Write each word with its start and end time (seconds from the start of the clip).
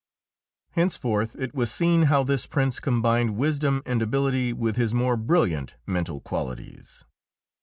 Henceforth 0.71 1.35
it 1.35 1.53
was 1.53 1.71
seen 1.71 2.05
how 2.09 2.23
this 2.23 2.47
Prince 2.47 2.79
combined 2.79 3.35
wisdom 3.35 3.83
and 3.85 4.01
ability 4.01 4.51
with 4.51 4.75
his 4.75 4.95
more 4.95 5.15
brilliant 5.15 5.75
mental 5.85 6.19
qualities. 6.19 7.05